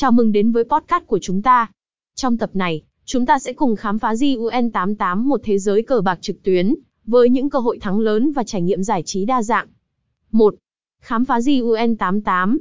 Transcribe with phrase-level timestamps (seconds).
[0.00, 1.70] Chào mừng đến với podcast của chúng ta.
[2.14, 6.18] Trong tập này, chúng ta sẽ cùng khám phá GUN88 một thế giới cờ bạc
[6.20, 6.74] trực tuyến,
[7.06, 9.66] với những cơ hội thắng lớn và trải nghiệm giải trí đa dạng.
[10.32, 10.54] 1.
[11.00, 12.58] Khám phá GUN88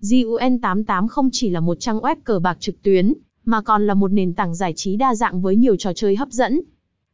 [0.00, 3.14] GUN88 không chỉ là một trang web cờ bạc trực tuyến,
[3.44, 6.28] mà còn là một nền tảng giải trí đa dạng với nhiều trò chơi hấp
[6.30, 6.60] dẫn.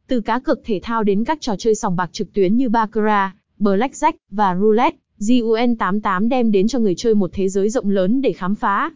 [0.07, 3.31] Từ cá cược thể thao đến các trò chơi sòng bạc trực tuyến như Baccarat,
[3.59, 8.33] Blackjack và Roulette, GUN88 đem đến cho người chơi một thế giới rộng lớn để
[8.33, 8.91] khám phá.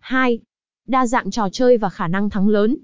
[0.00, 0.38] 2.
[0.86, 2.76] Đa dạng trò chơi và khả năng thắng lớn.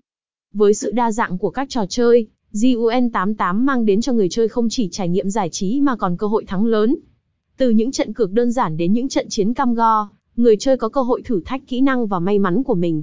[0.53, 4.69] Với sự đa dạng của các trò chơi, GUN88 mang đến cho người chơi không
[4.71, 6.97] chỉ trải nghiệm giải trí mà còn cơ hội thắng lớn.
[7.57, 10.89] Từ những trận cược đơn giản đến những trận chiến cam go, người chơi có
[10.89, 13.03] cơ hội thử thách kỹ năng và may mắn của mình.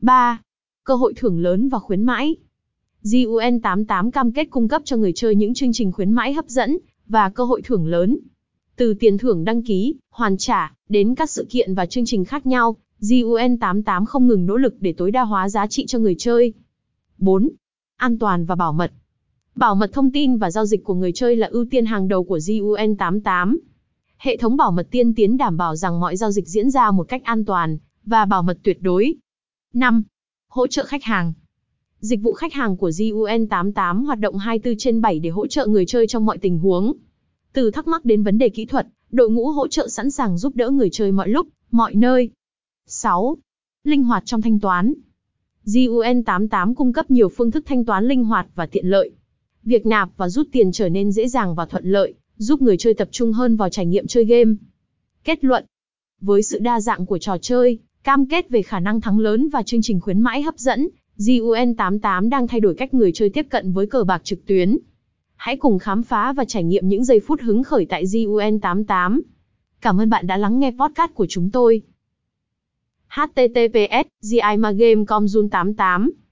[0.00, 0.40] 3.
[0.84, 2.36] Cơ hội thưởng lớn và khuyến mãi.
[3.02, 6.78] GUN88 cam kết cung cấp cho người chơi những chương trình khuyến mãi hấp dẫn
[7.06, 8.18] và cơ hội thưởng lớn.
[8.76, 12.46] Từ tiền thưởng đăng ký, hoàn trả, đến các sự kiện và chương trình khác
[12.46, 16.52] nhau, GUN88 không ngừng nỗ lực để tối đa hóa giá trị cho người chơi.
[17.18, 17.48] 4.
[17.96, 18.92] An toàn và bảo mật.
[19.54, 22.24] Bảo mật thông tin và giao dịch của người chơi là ưu tiên hàng đầu
[22.24, 23.56] của GUN88.
[24.18, 27.08] Hệ thống bảo mật tiên tiến đảm bảo rằng mọi giao dịch diễn ra một
[27.08, 29.14] cách an toàn và bảo mật tuyệt đối.
[29.74, 30.02] 5.
[30.48, 31.32] Hỗ trợ khách hàng.
[32.00, 35.86] Dịch vụ khách hàng của GUN88 hoạt động 24 trên 7 để hỗ trợ người
[35.86, 36.92] chơi trong mọi tình huống.
[37.52, 40.56] Từ thắc mắc đến vấn đề kỹ thuật, đội ngũ hỗ trợ sẵn sàng giúp
[40.56, 42.30] đỡ người chơi mọi lúc, mọi nơi.
[42.88, 43.36] 6.
[43.84, 44.94] Linh hoạt trong thanh toán.
[45.64, 49.10] GUN88 cung cấp nhiều phương thức thanh toán linh hoạt và tiện lợi.
[49.64, 52.94] Việc nạp và rút tiền trở nên dễ dàng và thuận lợi, giúp người chơi
[52.94, 54.54] tập trung hơn vào trải nghiệm chơi game.
[55.24, 55.64] Kết luận.
[56.20, 59.62] Với sự đa dạng của trò chơi, cam kết về khả năng thắng lớn và
[59.62, 63.72] chương trình khuyến mãi hấp dẫn, GUN88 đang thay đổi cách người chơi tiếp cận
[63.72, 64.78] với cờ bạc trực tuyến.
[65.36, 69.20] Hãy cùng khám phá và trải nghiệm những giây phút hứng khởi tại GUN88.
[69.80, 71.82] Cảm ơn bạn đã lắng nghe podcast của chúng tôi
[73.08, 76.25] https gimagame.com Jun 88